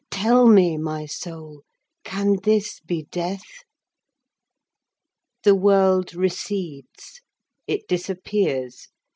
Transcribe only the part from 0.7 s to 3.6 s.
my soul, can this be death?